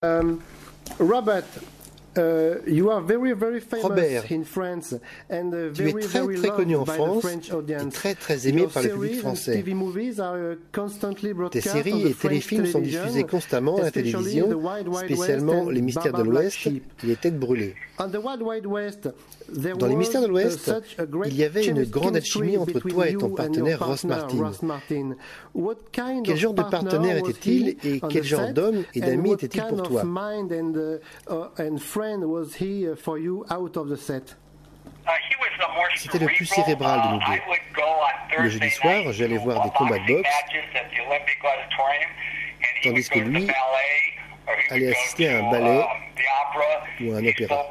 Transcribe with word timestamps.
Um, 0.00 0.44
Robert, 1.00 1.44
uh, 2.16 2.56
you 2.66 2.90
are 2.90 3.00
very, 3.00 3.32
very 3.34 3.60
famous 3.60 3.84
Robert, 3.84 4.30
in 4.30 4.44
France 4.44 4.94
and 5.30 5.52
uh, 5.52 5.72
tu 5.72 5.82
es 5.82 5.92
very, 5.92 6.02
très 6.04 6.20
very 6.20 6.36
très 6.36 6.50
connu 6.50 6.76
en 6.76 6.84
France 6.84 7.24
et 7.24 7.88
très 7.90 8.14
très 8.14 8.48
aimé 8.48 8.62
Your 8.62 8.70
par 8.70 8.82
le 8.82 8.88
public 8.90 9.18
français. 9.18 9.62
Uh, 9.62 10.56
Tes 11.50 11.60
séries 11.60 12.06
et 12.06 12.14
téléfilms 12.14 12.66
sont 12.66 12.80
diffusés 12.80 13.24
constamment 13.24 13.76
à 13.78 13.82
la 13.82 13.90
télévision, 13.90 14.48
spécialement 14.94 15.68
Les 15.68 15.82
Mystères 15.82 16.12
de 16.12 16.22
l'Ouest 16.22 16.66
et 16.66 16.82
Les 17.04 17.16
Têtes 17.16 17.38
Brûlées. 17.38 17.74
Dans 17.98 19.86
Les 19.86 19.96
Mystères 19.96 20.22
de 20.22 20.26
uh, 20.26 20.30
l'Ouest, 20.30 20.72
il 21.26 21.34
y 21.34 21.44
avait 21.44 21.66
une 21.66 21.84
grande 21.84 22.16
alchimie 22.16 22.56
entre 22.56 22.80
toi 22.80 23.08
et 23.08 23.14
ton 23.14 23.30
partenaire 23.30 23.84
Ross 23.86 24.04
Martin. 24.04 25.16
Quel 26.24 26.36
genre 26.36 26.54
de 26.54 26.62
partenaire 26.62 27.16
était-il 27.16 27.76
et 27.84 28.00
quel 28.08 28.24
genre 28.24 28.52
d'homme 28.52 28.84
et 28.94 29.00
d'ami 29.00 29.32
était-il 29.32 29.64
pour 29.64 29.82
toi? 29.82 30.04
Mind 31.98 32.22
and, 32.22 32.24
uh, 32.24 32.36
uh, 32.36 32.40
and 32.40 32.48
friend 32.48 32.48
was 32.48 32.54
he 32.54 32.88
uh, 32.88 32.96
for 32.96 33.18
you 33.18 33.44
out 33.50 33.76
of 33.76 33.88
the 33.88 33.96
set? 33.96 34.36
C'était 35.96 36.18
le 36.18 36.26
plus 36.26 36.46
cérébral 36.46 37.00
de 37.02 37.08
nous 37.08 37.18
deux. 37.18 38.42
Le 38.42 38.48
jeudi 38.48 38.70
soir, 38.70 39.12
j'allais 39.12 39.38
voir 39.38 39.64
des 39.64 39.70
combats 39.70 39.98
de 39.98 40.06
boxe, 40.06 40.30
tandis 42.82 43.08
que 43.08 43.18
lui 43.18 43.48
allait 44.70 44.90
assister 44.92 45.28
à 45.28 45.38
un 45.38 45.50
ballet 45.50 45.84
ou 47.00 47.14
à 47.14 47.18
un 47.18 47.26
opéra. 47.26 47.68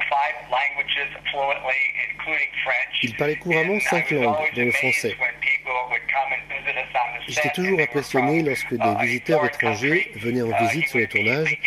Il 3.02 3.16
parlait 3.16 3.36
couramment 3.36 3.80
cinq 3.80 4.10
langues, 4.10 4.36
dont 4.54 4.64
le 4.64 4.72
français. 4.72 5.16
J'étais 7.28 7.50
toujours 7.50 7.80
impressionné 7.80 8.42
lorsque 8.42 8.74
des 8.74 8.94
visiteurs 9.00 9.44
étrangers 9.44 10.10
venaient 10.16 10.42
en 10.42 10.56
visite 10.66 10.88
sur 10.88 10.98
le 10.98 11.06
tournage 11.06 11.58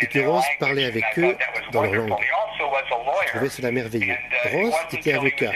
et 0.00 0.06
que 0.06 0.18
Ross 0.20 0.44
parlait 0.58 0.84
avec 0.86 1.04
eux 1.18 1.36
dans 1.72 1.82
leur 1.82 2.06
langue. 2.06 2.18
Je 3.26 3.30
trouvais 3.30 3.48
cela 3.50 3.70
merveilleux. 3.70 4.16
Ross 4.52 4.74
était 4.92 5.14
avocat 5.14 5.52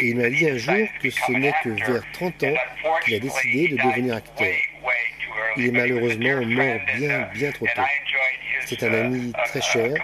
et 0.00 0.08
il 0.08 0.16
m'a 0.16 0.28
dit 0.28 0.48
un 0.48 0.56
jour 0.56 0.86
que 1.02 1.10
ce 1.10 1.32
n'est 1.32 1.54
que 1.62 1.70
vers 1.70 2.02
30 2.12 2.44
ans 2.44 2.54
qu'il 3.04 3.14
a 3.14 3.18
décidé 3.18 3.68
de 3.68 3.76
devenir 3.76 4.16
acteur. 4.16 4.46
Il 5.56 5.66
est 5.66 5.70
malheureusement 5.70 6.46
mort 6.46 6.76
bien, 6.96 7.28
bien 7.34 7.50
trop 7.52 7.66
tôt. 7.66 7.82
C'est 8.66 8.82
un 8.82 8.92
ami 8.92 9.32
très 9.46 9.60
cher 9.60 9.94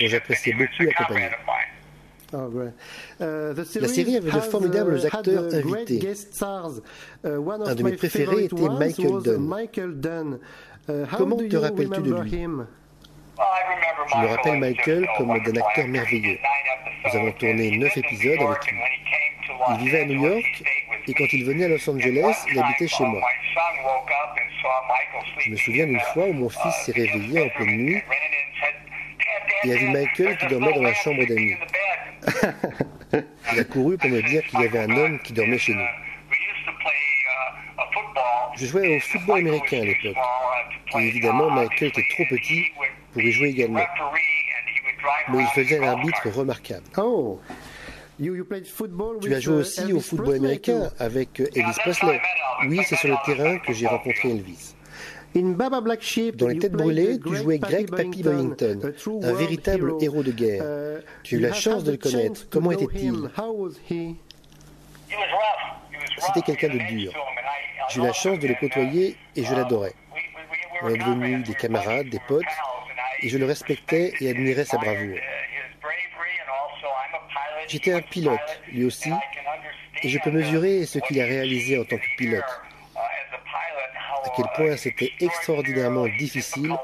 dont 0.00 0.06
j'appréciais 0.06 0.52
beaucoup 0.52 0.82
la 0.82 0.92
compagnie. 0.92 1.26
Oh, 2.34 2.48
great. 2.48 2.72
Uh, 3.20 3.52
the 3.52 3.78
La 3.78 3.88
série 3.88 4.16
avait 4.16 4.30
de 4.30 4.40
formidables 4.40 4.98
uh, 4.98 5.06
acteurs 5.06 5.52
uh, 5.52 5.56
invités. 5.56 6.00
Uh, 7.24 7.36
one 7.38 7.60
of 7.60 7.68
Un 7.68 7.74
de 7.74 7.82
mes 7.82 7.92
préférés 7.92 8.44
était 8.44 8.54
ones 8.54 8.78
Michael 9.38 10.00
Dunn. 10.00 10.38
Uh, 10.88 11.04
Comment 11.14 11.36
do 11.36 11.46
te 11.46 11.54
you 11.54 11.60
rappelles-tu 11.60 12.00
de 12.00 12.14
lui? 12.22 12.46
Je 13.38 14.18
me 14.18 14.26
rappelle 14.26 14.58
Michael 14.58 15.08
comme 15.16 15.28
d'un 15.28 15.60
acteur 15.60 15.86
merveilleux. 15.88 16.38
Nous 17.04 17.16
avons 17.16 17.32
tourné 17.32 17.78
neuf 17.78 17.96
épisodes 17.96 18.40
avec 18.40 18.70
lui. 18.70 18.78
Il 19.70 19.76
vivait 19.84 20.00
à 20.02 20.04
New 20.04 20.22
York 20.22 20.62
et 21.08 21.14
quand 21.14 21.32
il 21.32 21.44
venait 21.44 21.64
à 21.64 21.68
Los 21.68 21.90
Angeles, 21.90 22.44
il 22.50 22.58
habitait 22.58 22.88
chez 22.88 23.04
moi. 23.04 23.20
Je 25.38 25.50
me 25.50 25.56
souviens 25.56 25.86
d'une 25.86 26.00
fois 26.12 26.26
où 26.26 26.32
mon 26.32 26.48
fils 26.48 26.74
s'est 26.84 26.92
réveillé 26.92 27.44
en 27.44 27.48
pleine 27.56 27.76
nuit 27.76 28.02
et 29.64 29.72
a 29.72 29.76
vu 29.76 29.88
Michael 29.88 30.36
qui 30.38 30.46
dormait 30.48 30.72
dans 30.72 30.82
la 30.82 30.94
chambre 30.94 31.24
d'amis. 31.24 31.56
Il 33.52 33.60
a 33.60 33.64
couru 33.64 33.96
pour 33.96 34.10
me 34.10 34.22
dire 34.22 34.42
qu'il 34.44 34.60
y 34.60 34.64
avait 34.64 34.80
un 34.80 34.96
homme 34.96 35.18
qui 35.20 35.32
dormait 35.32 35.58
chez 35.58 35.74
nous. 35.74 35.86
Je 38.56 38.66
jouais 38.66 38.96
au 38.96 39.00
football 39.00 39.38
américain 39.38 39.80
à 39.80 39.84
l'époque. 39.84 40.16
Et 40.94 41.08
évidemment, 41.08 41.50
Michael 41.50 41.88
était 41.88 42.04
trop 42.14 42.24
petit 42.30 42.72
pour 43.12 43.22
y 43.22 43.30
jouer 43.32 43.48
également. 43.48 43.80
Mais 45.30 45.42
il 45.42 45.46
faisait 45.62 45.78
un 45.78 45.88
arbitre 45.88 46.28
remarquable. 46.30 46.84
Oh, 46.96 47.40
you, 48.18 48.34
you 48.34 48.44
played 48.44 48.66
football 48.66 49.18
Tu 49.20 49.28
with, 49.28 49.36
as 49.36 49.40
joué 49.40 49.56
uh, 49.56 49.60
aussi 49.60 49.80
au 49.84 49.88
Elvis 49.88 50.00
football 50.00 50.26
Presley, 50.26 50.46
américain 50.46 50.90
avec 50.98 51.40
euh, 51.40 51.46
Elvis 51.54 51.76
Presley. 51.80 52.20
Oui, 52.68 52.80
c'est 52.86 52.96
sur 52.96 53.08
le 53.08 53.16
terrain 53.24 53.58
que 53.58 53.72
j'ai 53.72 53.86
rencontré 53.86 54.30
Elvis. 54.30 54.74
In 55.34 55.52
Baba 55.52 55.80
Black 55.80 56.02
Sheep, 56.02 56.36
Dans 56.36 56.48
les 56.48 56.58
têtes 56.58 56.72
played 56.72 56.84
brûlées, 56.84 57.18
tu 57.18 57.36
jouais 57.36 57.58
Greg 57.58 57.88
Pappy 57.90 58.22
Boyington, 58.22 58.80
a 58.84 58.92
true 58.92 59.18
un 59.24 59.32
véritable 59.32 59.88
hero. 59.88 59.98
héros 60.02 60.22
de 60.22 60.30
guerre. 60.30 60.62
Uh, 60.62 61.02
Tu 61.22 61.36
as 61.36 61.38
eu 61.38 61.40
la 61.40 61.52
chance 61.54 61.84
de 61.84 61.92
le 61.92 61.96
connaître. 61.96 62.46
Comment 62.50 62.70
était-il? 62.72 63.14
C'était 66.18 66.42
quelqu'un 66.42 66.68
de 66.68 66.78
dur. 66.88 67.12
J'ai 67.88 68.00
eu 68.00 68.04
la 68.04 68.12
chance 68.12 68.38
de 68.38 68.46
le 68.46 68.54
côtoyer 68.60 69.16
et 69.34 69.44
je 69.44 69.54
l'adorais. 69.54 69.94
On 70.82 70.88
est 70.90 70.98
devenus 70.98 71.46
des 71.46 71.54
camarades, 71.54 72.08
des 72.08 72.20
potes, 72.28 72.44
et 73.22 73.28
je 73.28 73.38
le 73.38 73.44
respectais 73.46 74.12
et 74.20 74.30
admirais 74.30 74.64
sa 74.64 74.78
bravoure. 74.78 75.16
J'étais 77.68 77.92
un 77.92 78.02
pilote, 78.02 78.60
lui 78.72 78.84
aussi, 78.84 79.10
et 80.02 80.08
je 80.08 80.18
peux 80.22 80.30
mesurer 80.30 80.84
ce 80.84 80.98
qu'il 80.98 81.20
a 81.20 81.24
réalisé 81.24 81.78
en 81.78 81.84
tant 81.84 81.96
que 81.96 82.16
pilote. 82.18 82.42
À 84.24 84.28
quel 84.36 84.46
point 84.56 84.76
c'était 84.76 85.12
extraordinairement 85.20 86.06
difficile 86.18 86.74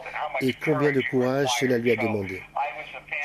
et 0.41 0.55
combien 0.65 0.93
de 0.93 1.03
courage 1.11 1.49
cela 1.59 1.79
lui 1.79 1.93
a 1.93 1.97
demandé. 1.97 2.43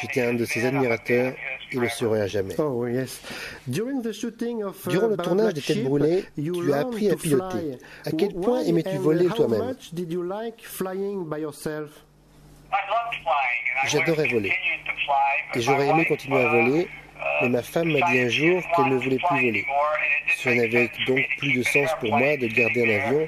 J'étais 0.01 0.21
un 0.21 0.33
de 0.33 0.45
ses 0.45 0.65
admirateurs 0.65 1.33
et 1.71 1.77
le 1.77 1.89
serai 1.89 2.21
à 2.21 2.27
jamais. 2.27 2.59
Oh 2.59 2.85
yes. 2.87 3.21
During 3.67 4.01
the 4.01 4.11
shooting 4.11 4.63
of, 4.63 4.85
uh, 4.85 4.89
Durant 4.89 5.07
le 5.07 5.17
tournage 5.17 5.53
des 5.53 5.61
Têtes 5.61 5.83
brûlées, 5.83 6.25
you 6.37 6.63
tu 6.63 6.73
as 6.73 6.79
appris 6.79 7.09
à 7.09 7.15
piloter. 7.15 7.77
À 8.05 8.11
quel 8.11 8.33
point 8.33 8.61
aimais-tu 8.63 8.97
voler 8.97 9.27
toi-même? 9.27 9.75
J'adorais 13.87 14.27
voler. 14.27 14.53
Et 15.55 15.61
j'aurais 15.61 15.87
aimé 15.87 16.05
continuer 16.05 16.41
à 16.41 16.49
voler, 16.49 16.87
mais 17.41 17.49
ma 17.49 17.61
femme 17.61 17.91
m'a 17.91 18.11
dit 18.11 18.19
un 18.19 18.29
jour 18.29 18.61
qu'elle 18.75 18.87
ne 18.87 18.97
voulait 18.97 19.17
plus 19.17 19.41
voler. 19.45 19.65
Cela 20.37 20.55
n'avait 20.55 20.89
donc 21.07 21.25
plus 21.37 21.53
de 21.53 21.63
sens 21.63 21.89
pour 21.99 22.09
moi 22.09 22.37
de 22.37 22.47
garder 22.47 22.85
un 22.85 23.07
avion 23.07 23.27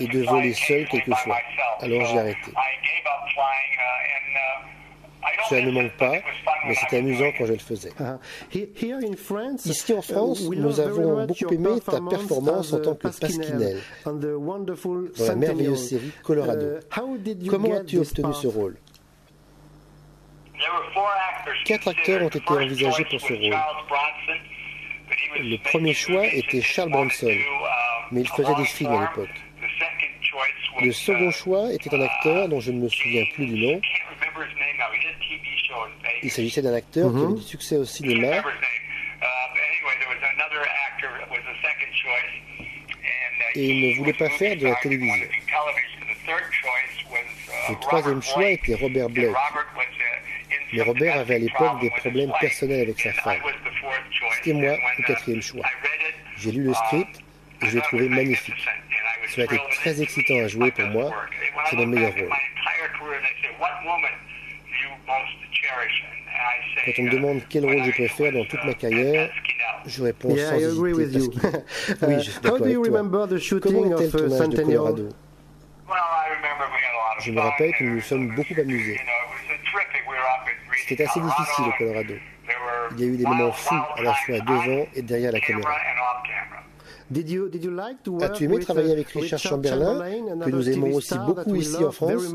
et 0.00 0.06
de 0.06 0.22
voler 0.22 0.54
seul 0.54 0.86
quelquefois. 0.88 1.38
Alors 1.80 2.04
j'ai 2.06 2.18
arrêté. 2.18 2.52
Cela 5.48 5.62
ne 5.62 5.70
manque 5.70 5.92
pas, 5.96 6.14
mais 6.66 6.74
c'était 6.74 6.98
amusant 6.98 7.30
quand 7.38 7.46
je 7.46 7.52
le 7.52 7.58
faisais. 7.58 7.92
France, 9.16 9.66
Ici 9.66 9.92
en 9.92 10.02
France, 10.02 10.40
we 10.40 10.58
nous 10.58 10.80
avons 10.80 11.24
beaucoup 11.26 11.54
aimé 11.54 11.80
ta 11.84 12.00
performance 12.00 12.72
en 12.72 12.80
tant 12.80 12.92
uh, 12.94 12.96
que 12.96 13.08
Pasquinel 13.08 13.78
dans 14.04 15.26
la 15.26 15.34
merveilleuse 15.36 15.88
série 15.88 16.10
Colorado. 16.22 16.66
Uh, 16.66 17.00
how 17.00 17.16
did 17.16 17.42
you 17.42 17.50
Comment 17.50 17.76
as-tu 17.76 17.98
obtenu 17.98 18.34
ce 18.34 18.46
rôle? 18.48 18.76
Quatre 21.64 21.88
acteurs 21.88 22.22
ont 22.22 22.28
été 22.28 22.48
envisagés 22.48 23.04
pour 23.04 23.20
ce 23.20 23.32
rôle. 23.32 23.56
Le 25.38 25.56
premier 25.70 25.94
choix 25.94 26.26
était 26.26 26.62
Charles 26.62 26.90
Bronson, 26.90 27.34
mais 28.12 28.20
il 28.20 28.28
faisait 28.28 28.54
des 28.54 28.64
films 28.64 28.92
à 28.92 29.00
l'époque. 29.02 29.34
Le 30.82 30.92
second 30.92 31.30
choix 31.30 31.72
était 31.72 31.94
un 31.94 32.02
acteur 32.02 32.48
dont 32.48 32.60
je 32.60 32.70
ne 32.70 32.80
me 32.80 32.88
souviens 32.88 33.24
plus 33.34 33.46
du 33.46 33.66
nom. 33.66 33.80
Il 36.22 36.30
s'agissait 36.30 36.62
d'un 36.62 36.74
acteur 36.74 37.12
qui 37.12 37.18
avait 37.22 37.34
du 37.34 37.42
succès 37.42 37.76
au 37.76 37.84
cinéma 37.84 38.42
et 43.54 43.64
il 43.64 43.90
ne 43.90 43.98
voulait 43.98 44.12
pas 44.12 44.28
faire 44.30 44.56
de 44.56 44.66
la 44.66 44.74
télévision. 44.76 45.26
Le 47.68 47.74
troisième 47.80 48.22
choix 48.22 48.50
était 48.50 48.74
Robert 48.74 49.08
Blake. 49.08 49.34
Mais 50.72 50.82
Robert 50.82 51.16
avait 51.18 51.36
à 51.36 51.38
l'époque 51.38 51.80
des 51.80 51.90
problèmes 51.90 52.32
personnels 52.40 52.82
avec 52.82 53.00
sa 53.00 53.12
femme. 53.12 53.38
C'était 54.36 54.52
moi 54.52 54.76
le 54.98 55.04
quatrième 55.04 55.42
choix. 55.42 55.64
J'ai 56.36 56.52
lu 56.52 56.64
le 56.64 56.74
script 56.74 57.20
et 57.62 57.66
je 57.66 57.76
l'ai 57.76 57.82
trouvé 57.82 58.08
magnifique. 58.08 58.66
Cela 59.28 59.46
a 59.50 59.54
été 59.54 59.62
très 59.70 60.02
excitant 60.02 60.38
à 60.44 60.48
jouer 60.48 60.70
pour 60.70 60.86
moi. 60.86 61.10
C'est 61.70 61.76
le 61.76 61.86
meilleur 61.86 62.12
rôle. 62.12 62.30
Quand 66.84 66.92
on 66.98 67.02
me 67.02 67.10
demande 67.10 67.40
quel 67.48 67.64
rôle 67.64 67.82
je 67.84 67.90
préfère 67.90 68.32
dans 68.32 68.44
toute 68.44 68.62
ma 68.64 68.74
carrière, 68.74 69.30
je 69.86 70.02
réponds 70.02 70.34
Yeah, 70.34 70.50
sans 70.50 70.58
I 70.60 70.64
agree 70.64 70.92
with 70.92 71.12
you. 71.14 71.18
hésiter. 71.18 71.40
Pasquine. 72.00 72.08
oui, 72.08 72.14
je 72.18 72.30
suis 72.30 72.40
d'accord 72.40 72.60
how 72.60 72.64
do 72.64 72.70
you 72.70 72.80
avec 72.80 72.90
toi. 72.92 72.98
remember 73.00 73.26
the 73.26 73.28
Comment 73.28 73.40
shooting 73.40 73.76
était 73.76 73.88
le 73.88 73.94
of 73.94 74.14
uh, 74.14 74.18
tournage 74.18 74.48
de? 74.48 74.62
Colorado? 74.62 75.08
Je 77.20 77.30
me 77.32 77.40
rappelle 77.40 77.72
que 77.74 77.84
nous 77.84 77.94
nous 77.96 78.00
sommes 78.00 78.34
beaucoup 78.34 78.60
amusés. 78.60 79.00
C'était 80.88 81.04
assez 81.04 81.20
difficile 81.20 81.64
au 81.66 81.72
Colorado. 81.78 82.14
Il 82.92 83.00
y 83.00 83.04
a 83.04 83.06
eu 83.06 83.16
des 83.16 83.24
moments 83.24 83.52
fous 83.52 83.74
à 83.96 84.02
la 84.02 84.14
fois 84.14 84.38
devant 84.38 84.86
et 84.94 85.02
derrière 85.02 85.32
la 85.32 85.40
caméra. 85.40 85.76
As-tu 88.20 88.44
aimé 88.44 88.54
with, 88.54 88.64
travailler 88.64 88.88
uh, 88.88 88.92
avec 88.92 89.08
Richard 89.10 89.38
Chamberlain, 89.38 90.00
que 90.44 90.50
nous 90.50 90.68
aimons 90.68 90.94
aussi 90.94 91.16
beaucoup 91.18 91.54
ici 91.54 91.84
en 91.84 91.92
France? 91.92 92.34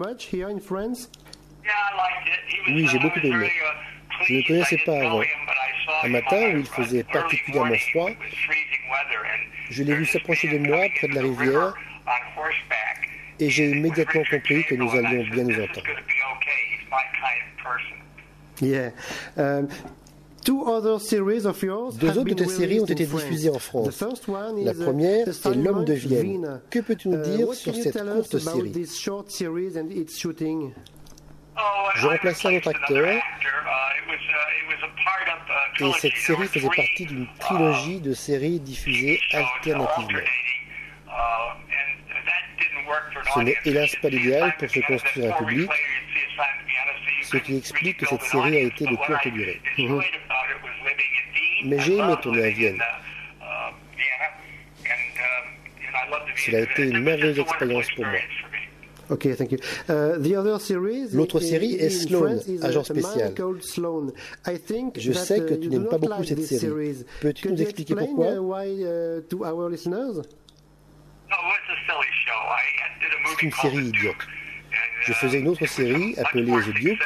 Oui, 2.67 2.87
j'ai 2.87 2.99
beaucoup 2.99 3.19
aimé. 3.19 3.51
Je 4.23 4.33
ne 4.33 4.37
le 4.39 4.47
connaissais 4.47 4.77
pas 4.85 4.97
avant. 4.97 5.21
Un 6.03 6.09
matin 6.09 6.53
où 6.53 6.57
il 6.57 6.65
faisait 6.65 7.03
particulièrement 7.03 7.75
froid, 7.91 8.09
je 9.69 9.83
l'ai 9.83 9.95
vu 9.95 10.05
s'approcher 10.05 10.47
de 10.47 10.67
moi 10.67 10.85
près 10.97 11.07
de 11.07 11.15
la 11.15 11.21
rivière 11.21 11.73
et 13.39 13.49
j'ai 13.49 13.71
immédiatement 13.71 14.23
compris 14.29 14.63
que 14.65 14.75
nous 14.75 14.89
allions 14.91 15.23
bien 15.31 15.43
nous 15.43 15.63
entendre. 15.63 15.87
Yeah. 18.61 18.91
Um, 19.37 19.67
Two 20.43 20.63
other 20.65 20.99
series 20.99 21.45
of 21.45 21.61
yours 21.61 21.97
Deux 21.97 22.17
autres 22.17 22.29
de 22.29 22.33
tes 22.33 22.47
séries 22.47 22.79
ont 22.79 22.85
été 22.85 23.05
diffusées 23.05 23.51
en 23.51 23.59
France. 23.59 24.03
La 24.63 24.73
première 24.73 25.27
est 25.27 25.55
L'homme 25.55 25.85
de 25.85 25.93
Vienne. 25.93 26.61
Que 26.71 26.79
peux-tu 26.79 27.09
nous 27.09 27.17
Uh, 27.17 27.37
dire 27.37 27.53
sur 27.53 27.75
cette 27.75 27.93
courte 28.03 28.39
série 28.39 28.73
Je 31.95 32.07
remplaçais 32.07 32.47
un 32.47 32.57
autre 32.57 32.69
acteur 32.69 33.21
et 35.79 35.91
cette 35.99 36.15
série 36.15 36.47
faisait 36.47 36.67
partie 36.75 37.05
d'une 37.05 37.27
trilogie 37.39 37.99
de 37.99 38.13
séries 38.13 38.59
diffusées 38.59 39.19
alternativement. 39.33 40.19
Ce 43.33 43.39
n'est 43.39 43.57
hélas 43.65 43.95
pas 44.01 44.09
l'idéal 44.09 44.55
pour 44.57 44.69
se 44.69 44.79
construire 44.81 45.33
un 45.33 45.37
public, 45.37 45.69
ce 47.31 47.37
qui 47.37 47.57
explique 47.57 47.97
que 47.97 48.05
cette 48.07 48.21
série 48.23 48.57
a 48.57 48.59
été 48.61 48.85
de 48.85 48.95
courte 48.95 49.27
durée. 49.27 49.61
Mhm. 49.77 50.01
Mais 51.65 51.79
j'ai 51.79 51.97
aimé 51.97 52.15
tourner 52.21 52.45
à 52.45 52.49
Vienne. 52.49 52.79
Cela 56.45 56.57
a 56.57 56.61
été 56.61 56.83
une 56.89 57.03
merveilleuse 57.03 57.39
expérience 57.39 57.85
pour 57.95 58.05
moi. 58.05 58.19
Okay, 59.09 59.35
thank 59.35 59.51
you. 59.51 59.57
Uh, 59.89 60.17
the 60.19 60.35
other 60.37 60.57
series 60.61 61.09
L'autre 61.13 61.41
série 61.41 61.73
est 61.75 61.89
Sloan, 61.89 62.37
agent 62.63 62.79
a 62.79 62.83
spécial. 62.85 63.17
man 63.25 63.33
called 63.35 63.61
Sloan. 63.61 64.13
I 64.47 64.57
think 64.57 64.97
Je 64.97 65.11
that, 65.11 65.19
sais 65.19 65.39
que 65.41 65.53
uh, 65.53 65.59
tu 65.59 65.65
you 65.65 65.69
n'aimes 65.71 65.87
pas 65.89 65.97
not 65.97 65.99
beaucoup 66.07 66.19
like 66.21 66.29
cette 66.29 66.37
this 66.37 66.47
série. 66.47 66.61
series. 66.61 67.05
Peux-tu 67.19 67.41
Could 67.43 67.51
nous 67.51 67.57
you 67.57 67.63
expliquer 67.63 67.93
explain, 67.93 68.07
pourquoi 68.07 68.33
uh, 68.35 68.39
why 68.39 69.21
to 69.29 69.43
our 69.43 69.69
listeners? 69.69 70.21
C'est 73.27 73.41
une 73.45 73.51
série 73.51 73.85
idiote. 73.87 74.15
Je 75.01 75.13
faisais 75.13 75.39
une 75.39 75.47
autre 75.49 75.65
série 75.65 76.15
appelée 76.17 76.45
The 76.45 76.73
Duke 76.73 76.99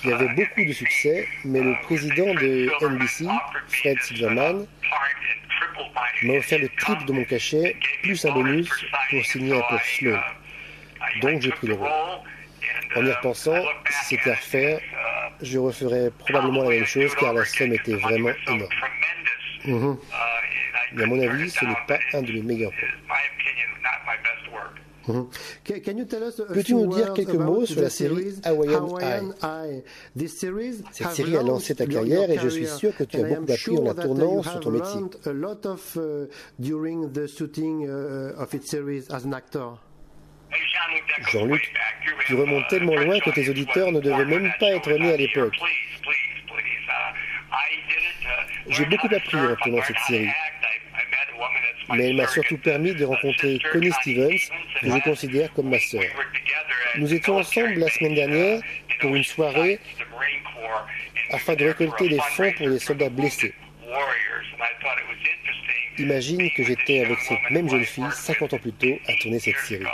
qui 0.00 0.12
avait 0.12 0.28
beaucoup 0.28 0.64
de 0.64 0.72
succès, 0.72 1.26
mais 1.44 1.60
le 1.60 1.74
président 1.82 2.34
de 2.34 2.70
NBC, 2.86 3.26
Fred 3.68 3.98
Silverman, 4.02 4.66
m'a 6.22 6.32
offert 6.34 6.58
le 6.58 6.68
triple 6.68 7.04
de 7.04 7.12
mon 7.12 7.24
cachet, 7.24 7.76
plus 8.02 8.24
un 8.24 8.32
bonus 8.32 8.70
pour 9.10 9.24
signer 9.24 9.56
un 9.56 9.62
pour 9.68 9.80
Sloan. 9.80 10.20
Donc 11.22 11.42
j'ai 11.42 11.50
pris 11.50 11.66
le 11.68 11.74
rôle. 11.74 11.88
En 12.96 13.04
y 13.04 13.12
repensant, 13.12 13.62
si 13.90 14.16
c'était 14.16 14.30
à 14.30 14.34
refaire, 14.34 14.80
je 15.42 15.58
referais 15.58 16.10
probablement 16.18 16.64
la 16.64 16.70
même 16.70 16.86
chose 16.86 17.14
car 17.14 17.32
la 17.32 17.44
somme 17.44 17.72
était 17.72 17.94
vraiment 17.94 18.32
énorme. 18.46 18.68
Mhm. 19.64 19.98
Mais 20.92 21.02
à 21.02 21.06
mon 21.06 21.20
avis, 21.20 21.50
ce 21.50 21.64
n'est 21.64 21.76
pas 21.86 21.98
un 22.14 22.22
de 22.22 22.32
mes 22.32 22.42
meilleurs 22.42 22.70
rôles. 22.70 23.07
Peux-tu 25.64 26.62
few 26.64 26.76
nous 26.84 26.86
dire 26.94 27.06
words 27.06 27.14
quelques 27.14 27.34
about 27.34 27.44
mots 27.44 27.66
sur 27.66 27.80
la 27.80 27.88
the 27.88 27.90
série 27.90 28.14
series? 28.14 28.40
Hawaiian 28.44 29.34
Eye? 29.42 29.82
This 30.16 30.38
series 30.38 30.82
Cette 30.92 31.10
série 31.12 31.36
a 31.36 31.42
lancé 31.42 31.74
ta 31.74 31.84
launched 31.84 31.92
your- 31.94 32.02
carrière 32.18 32.30
et 32.30 32.38
je 32.38 32.48
suis 32.48 32.62
career. 32.64 32.76
sûr 32.78 32.96
que 32.96 33.04
tu 33.04 33.16
as 33.16 33.22
beaucoup 33.24 33.52
appris 33.52 33.78
en 33.78 33.84
la 33.84 33.92
sure 33.92 33.94
that, 33.94 34.00
uh, 34.02 34.06
tournant 34.06 34.36
you 34.36 34.42
sur 34.42 34.52
have 34.52 34.60
ton 34.60 34.70
métier. 34.70 34.94
learned 35.00 35.16
a 35.26 35.32
lot 35.32 35.66
of 35.66 35.96
uh, 35.96 36.26
during 36.58 37.12
the 37.12 37.26
shooting 37.26 37.86
uh, 37.88 38.40
of 38.40 38.52
its 38.54 38.68
series 38.70 39.04
as 39.10 39.24
an 39.26 39.32
actor. 39.32 39.78
Jean-Luc, 41.30 41.60
tu 42.26 42.34
remontes 42.34 42.68
tellement 42.68 42.94
loin 42.96 43.18
que 43.20 43.30
tes 43.30 43.48
auditeurs 43.50 43.92
ne 43.92 44.00
devaient 44.00 44.24
même 44.24 44.50
pas 44.58 44.70
être 44.70 44.90
nés 44.92 45.12
à 45.12 45.16
l'époque. 45.16 45.52
J'ai 48.70 48.84
beaucoup 48.86 49.08
appris 49.14 49.36
en 49.38 49.56
tournant 49.56 49.82
cette 49.86 49.98
série. 50.06 50.28
Mais 51.94 52.10
elle 52.10 52.16
m'a 52.16 52.26
surtout 52.26 52.58
permis 52.58 52.94
de 52.94 53.04
rencontrer 53.04 53.58
Connie 53.72 53.92
Stevens, 54.02 54.38
que 54.80 54.90
je 54.90 55.02
considère 55.02 55.52
comme 55.54 55.70
ma 55.70 55.78
sœur. 55.78 56.02
Nous 56.96 57.12
étions 57.12 57.36
ensemble 57.36 57.74
la 57.74 57.88
semaine 57.88 58.14
dernière 58.14 58.60
pour 59.00 59.14
une 59.14 59.24
soirée 59.24 59.78
afin 61.30 61.54
de 61.54 61.64
récolter 61.66 62.08
des 62.08 62.20
fonds 62.30 62.52
pour 62.56 62.68
les 62.68 62.78
soldats 62.78 63.10
blessés. 63.10 63.54
Imagine 65.98 66.48
que 66.56 66.62
j'étais 66.62 67.04
avec 67.04 67.18
cette 67.20 67.50
même 67.50 67.68
jeune 67.68 67.84
fille 67.84 68.04
50 68.12 68.54
ans 68.54 68.58
plus 68.58 68.72
tôt 68.72 68.94
à 69.08 69.12
tourner 69.20 69.38
cette 69.40 69.58
série. 69.58 69.84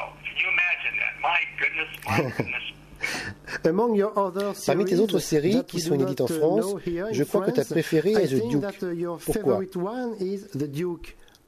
Among 3.64 3.94
your 3.96 4.12
other 4.17 4.52
Parmi 4.67 4.85
tes 4.85 4.91
series 4.91 5.02
autres 5.02 5.19
séries 5.19 5.55
that 5.55 5.64
qui 5.64 5.81
sont 5.81 5.94
inédites 5.94 6.20
en 6.20 6.26
uh, 6.26 6.38
France, 6.38 6.75
je 7.12 7.25
crois 7.25 7.46
que 7.46 7.50
ta 7.50 7.64
préférée 7.64 8.12
I 8.12 8.17
est 8.17 8.29
The 8.29 8.49
Duke. 8.49 8.64
Pourquoi? 9.25 9.61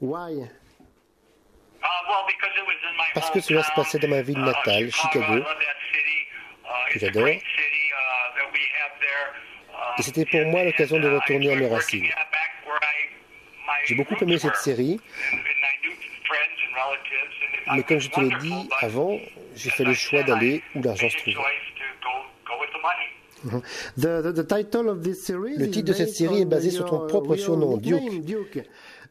Why? 0.00 0.48
Parce 3.14 3.30
que 3.30 3.40
cela 3.40 3.62
se 3.62 3.72
passait 3.72 3.98
dans 3.98 4.08
ma 4.08 4.22
ville 4.22 4.38
natale, 4.38 4.90
Chicago, 4.90 5.42
que 6.90 6.98
j'adore. 6.98 7.28
Et 7.28 7.42
c'était 10.02 10.26
pour 10.26 10.44
moi 10.46 10.64
l'occasion 10.64 10.98
de 10.98 11.08
retourner 11.08 11.52
à 11.52 11.56
mes 11.56 11.68
racines. 11.68 12.06
J'ai 13.86 13.94
beaucoup 13.94 14.16
aimé 14.20 14.38
cette 14.38 14.56
série, 14.56 15.00
mais 17.72 17.82
comme 17.84 17.98
je 17.98 18.10
te 18.10 18.20
l'ai 18.20 18.36
dit 18.38 18.68
avant, 18.80 19.18
j'ai 19.54 19.70
fait 19.70 19.84
le 19.84 19.94
choix 19.94 20.22
d'aller 20.22 20.62
où 20.74 20.82
l'argent 20.82 21.08
se 21.08 21.16
trouvait. 21.16 21.36
The, 23.96 24.22
the, 24.22 24.32
the 24.32 24.44
title 24.44 24.88
of 24.88 25.02
this 25.02 25.24
series 25.24 25.56
Le 25.56 25.70
titre 25.70 25.88
de 25.88 25.92
cette 25.92 26.06
based 26.06 26.16
série 26.16 26.40
est 26.40 26.46
on 26.46 26.48
basé 26.48 26.70
sur 26.70 26.86
ton 26.86 27.06
propre 27.06 27.36
surnom, 27.36 27.76
Duke. 27.76 28.66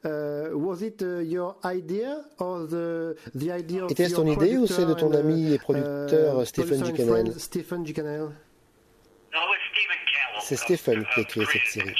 Uh, 0.06 0.52
was 0.54 0.84
it 0.84 1.02
uh, 1.02 1.20
your 1.22 1.56
idea 1.66 2.24
or 2.38 2.68
the, 2.68 3.16
the 3.34 3.52
idea 3.52 3.84
of 3.86 3.92
Était-ce 3.92 4.12
your 4.12 4.24
ton 4.24 4.32
idée 4.32 4.56
ou 4.56 4.68
celle 4.68 4.86
de 4.86 4.94
ton 4.94 5.10
producer 5.10 5.20
ami 5.20 5.54
et 5.54 5.56
and, 5.56 5.58
producteur 5.58 6.42
uh, 6.42 6.46
Stephen 6.46 6.80
friend 6.80 7.34
Stephen. 7.40 7.84
C'est 10.42 10.58
Stephen 10.58 11.06
qui 11.14 11.22
a 11.22 11.24
créé 11.24 11.46
cette 11.46 11.66
série. 11.66 11.96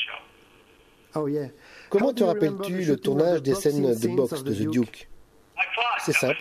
Oh 1.16 1.28
yeah. 1.28 1.48
Comment 1.90 2.10
How 2.10 2.14
te 2.14 2.20
do 2.20 2.26
you 2.26 2.30
remember 2.30 2.50
rappelles-tu 2.58 2.86
le 2.86 2.98
tournage 2.98 3.42
des 3.42 3.56
scènes 3.56 3.82
de 3.82 4.08
boxe 4.16 4.44
de 4.44 4.54
The 4.54 4.70
Duke? 4.70 5.10
C'est 6.06 6.14
simple. 6.14 6.38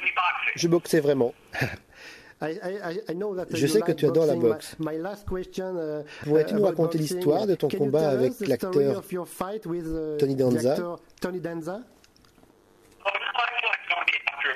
Je 0.57 0.69
boxais 0.69 1.01
vraiment. 1.01 1.33
Je 3.51 3.67
sais 3.67 3.81
que 3.81 3.93
tu 3.93 4.07
adores 4.07 4.27
la 4.27 4.37
boxe. 4.37 4.77
My, 4.79 4.97
my 4.97 4.99
last 5.03 5.29
question, 5.29 5.77
uh, 5.77 6.05
Pourrais-tu 6.25 6.55
nous 6.55 6.65
raconter 6.65 6.99
l'histoire 6.99 7.47
de 7.47 7.55
ton 7.55 7.69
combat 7.69 8.11
avec 8.11 8.33
l'acteur 8.41 9.03
uh, 9.03 10.19
Tony 10.19 10.35
Danza? 10.35 10.73
actor 10.73 11.01
Tony 11.21 11.41
Danza? 11.41 11.81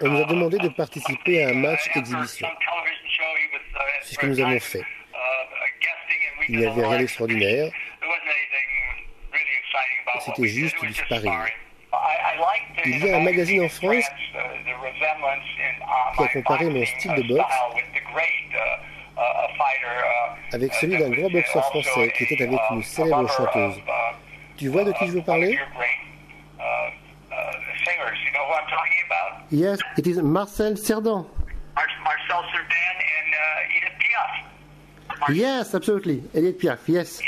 On 0.00 0.08
nous 0.08 0.22
a 0.22 0.24
demandé 0.26 0.58
de 0.58 0.68
participer 0.68 1.44
à 1.44 1.48
un 1.48 1.54
match 1.54 1.90
exhibition. 1.94 2.46
C'est 4.02 4.14
ce 4.14 4.18
que 4.18 4.26
nous 4.26 4.40
avons 4.40 4.60
fait. 4.60 4.84
Il 6.48 6.58
n'y 6.58 6.66
avait 6.66 6.86
rien 6.86 6.98
d'extraordinaire. 6.98 7.70
C'était 10.24 10.48
juste 10.48 10.80
du 10.80 10.94
sparring. 10.94 11.32
Il 12.84 13.04
y 13.04 13.10
a 13.10 13.16
un 13.16 13.20
magazine 13.20 13.64
en 13.64 13.68
France 13.68 14.04
qui 16.16 16.22
a 16.24 16.28
comparé 16.28 16.66
mon 16.66 16.84
style 16.84 17.14
de 17.14 17.22
boxe 17.22 17.54
avec 20.52 20.74
celui 20.74 20.98
d'un 20.98 21.10
grand 21.10 21.30
boxeur 21.30 21.64
français 21.66 22.12
qui 22.16 22.24
était 22.24 22.44
avec 22.44 22.60
une 22.70 22.82
célèbre 22.82 23.28
chanteuse. 23.30 23.80
Tu 24.56 24.68
vois 24.68 24.84
de 24.84 24.92
qui 24.92 25.06
je 25.06 25.12
veux 25.12 25.22
parler? 25.22 25.58
Yes, 29.50 29.78
it 29.96 30.06
is 30.06 30.20
Marcel 30.20 30.76
Cerdan. 30.76 31.26
Marcel 31.74 32.42
Cerdan 32.52 32.96
and 33.16 33.32
uh, 33.32 33.76
Edith 33.76 33.96
Piaf. 33.98 35.34
Yes, 35.34 35.74
absolutely. 35.74 36.22
Elliot 36.34 36.58
Piaf, 36.58 36.86
yes. 36.86 37.20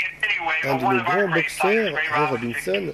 Un 0.63 0.75
de 0.75 0.83
nos 0.83 1.03
grands 1.03 1.27
boxeurs, 1.29 1.95
Ray 1.95 2.25
Robinson, 2.29 2.91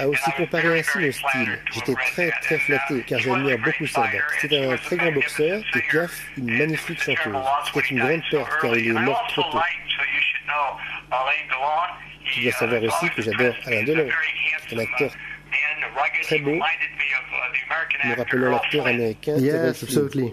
a 0.00 0.08
aussi 0.08 0.30
comparé 0.32 0.80
ainsi 0.80 0.98
nos 0.98 1.12
styles. 1.12 1.58
J'étais 1.72 1.94
très 1.94 2.30
très 2.42 2.58
flatté 2.58 3.02
car 3.06 3.18
j'admire 3.18 3.58
beaucoup 3.58 3.86
Cerdan. 3.86 4.20
C'était 4.40 4.64
un 4.66 4.76
très 4.76 4.96
grand 4.96 5.12
boxeur 5.12 5.62
et 5.74 5.80
Piaf 5.90 6.10
une 6.38 6.58
magnifique 6.58 7.02
chanteuse. 7.02 7.36
C'était 7.66 7.88
une 7.88 7.98
grande 8.00 8.22
perte 8.30 8.50
car 8.60 8.76
il 8.76 8.88
est 8.88 8.92
mort 8.92 9.26
trop 9.28 9.42
tôt. 9.42 9.60
Tu 12.24 12.42
dois 12.42 12.52
savoir 12.52 12.82
aussi 12.82 13.10
que 13.10 13.22
j'adore 13.22 13.54
Alain 13.66 13.82
Delon, 13.84 14.08
un 14.72 14.78
acteur 14.78 15.10
très 16.22 16.38
beau, 16.38 16.60
me 18.04 18.16
rappelant 18.16 18.50
l'acteur 18.50 18.86
américain 18.86 19.34
Yes, 19.36 19.82
absolutely. 19.82 20.32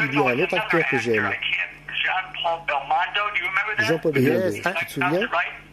Il 0.00 0.14
y 0.14 0.18
a 0.18 0.20
un 0.22 0.38
autre 0.40 0.58
acteur 0.58 0.82
que 0.90 0.98
j'aime, 0.98 1.30
Jean-Paul 3.78 4.12
Belmondo. 4.12 4.50
Yes, 4.50 4.62
Tu 4.62 4.86
te 4.86 4.90
souviens? 4.90 5.28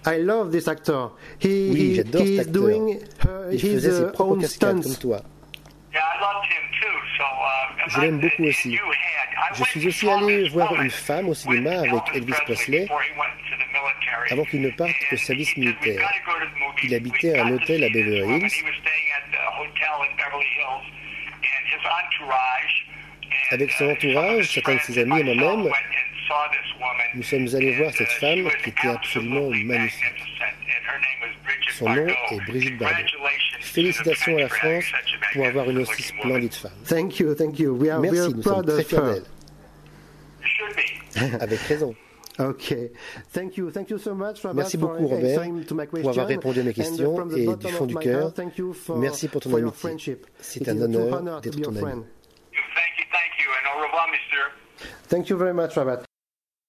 I 0.08 0.18
love 0.20 0.52
this 0.52 0.68
actor. 0.68 1.12
He, 1.40 1.70
Oui, 1.72 1.80
he, 1.80 1.96
j'adore 1.96 2.22
he 2.22 2.38
cet 2.38 2.48
acteur. 2.48 2.62
doing 2.62 3.00
her, 3.24 3.50
Il 3.52 3.60
his 3.60 3.74
faisait 3.76 3.92
ses 3.92 4.02
uh, 4.04 4.12
propres 4.12 4.42
cascades 4.42 4.82
comme 4.84 4.94
stunts. 4.94 5.02
toi. 5.02 5.22
Je 7.88 8.02
l'aime 8.02 8.20
beaucoup 8.20 8.44
aussi. 8.44 8.78
Je 9.56 9.64
suis 9.64 9.88
aussi 9.88 10.10
allé 10.10 10.50
voir 10.50 10.74
une 10.82 10.90
femme 10.90 11.30
au 11.30 11.34
cinéma 11.34 11.80
avec 11.80 12.02
Elvis 12.14 12.34
Presley 12.46 12.88
avant 14.32 14.44
qu'il 14.46 14.62
ne 14.62 14.70
parte 14.72 14.92
au 15.12 15.18
service 15.18 15.56
militaire. 15.58 16.02
Il 16.84 16.94
habitait 16.96 17.38
à 17.38 17.46
un 17.46 17.52
hôtel 17.52 17.84
à 17.84 17.90
Beverly 17.90 18.40
Hills 18.40 18.52
Avec 23.52 23.72
son 23.74 23.90
entourage, 23.90 24.50
certains 24.54 24.76
de 24.76 24.80
ses 24.82 25.00
amis 25.00 25.20
et 25.20 25.24
moi-même, 25.36 25.72
nous 27.16 27.24
sommes 27.24 27.48
allés 27.56 27.76
voir 27.78 27.92
cette 27.94 28.08
femme 28.10 28.48
qui 28.64 28.70
était 28.70 28.88
absolument 28.88 29.50
magnifique. 29.50 30.04
Son 31.78 31.90
nom 31.90 32.08
est 32.08 32.40
Brigitte 32.48 32.78
Bardot. 32.78 32.96
Félicitations 33.62 34.38
à 34.38 34.42
la 34.42 34.50
France 34.50 34.86
pour 35.34 35.46
avoir 35.46 35.70
une 35.70 35.80
aussi 35.80 36.02
splendide 36.04 36.54
femme. 36.54 36.72
Thank 36.88 37.20
you, 37.20 37.34
thank 37.36 37.60
you. 37.60 37.74
We 37.76 37.90
are, 37.90 38.00
we 38.00 38.12
Merci, 38.12 38.20
are 38.32 38.36
nous 38.36 38.42
sommes 38.44 38.66
très 38.66 38.84
fiers 38.84 39.00
d'elle. 39.02 39.24
Avec 41.42 41.60
raison. 41.62 41.96
Okay, 42.38 42.92
thank 43.32 43.56
you, 43.56 43.72
thank 43.72 43.90
you 43.90 43.98
so 43.98 44.14
much, 44.14 44.44
Robert, 44.44 44.56
Merci 44.56 44.78
for 44.78 44.90
beaucoup, 44.90 45.08
Robert, 45.08 45.40
answering 45.40 45.64
to 45.64 45.74
my 45.74 45.86
pour 45.88 46.00
avoir 46.00 46.14
question. 46.28 46.28
répondu 46.28 46.60
à 46.60 46.64
mes 46.64 46.70
And 46.72 46.74
questions 46.74 47.16
from 47.16 47.30
the 47.30 47.38
et 47.38 47.46
bottom 47.46 47.60
du 47.72 47.76
fond 47.78 47.84
of 47.86 47.88
du 47.88 47.96
my 47.96 48.04
cœur, 48.04 48.22
heart, 48.24 48.36
thank 48.36 48.58
you 48.58 48.74
for- 48.74 48.98
merci 48.98 49.30
pour 49.30 49.40
ton 49.40 49.50
for 49.52 49.60
your 49.60 49.70
amitié. 49.70 49.80
friendship. 49.80 50.26
C'est 50.42 50.60
It 50.60 50.68
un 50.68 50.76
is 50.76 50.84
a 50.84 50.88
true 50.90 50.96
honneur 50.98 51.14
honor 51.14 51.36
to 51.40 51.50
d'être 51.50 51.56
be 51.56 51.60
your 51.62 51.68
ton 51.72 51.72
ami. 51.78 51.80
friend. 51.80 52.04
Thank 52.52 52.98
you, 53.00 53.06
thank 53.10 53.40
you, 53.40 53.50
and 53.56 53.80
au 53.80 53.84
revoir, 53.86 54.08
monsieur. 54.10 54.52
Thank 55.08 55.30
you 55.30 55.38
very 55.38 55.54
much, 55.54 55.78
Robert. 55.78 56.05